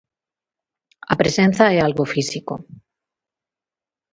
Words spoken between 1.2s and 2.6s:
presenza é algo físico.